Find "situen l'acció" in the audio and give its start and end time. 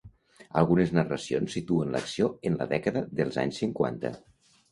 1.57-2.31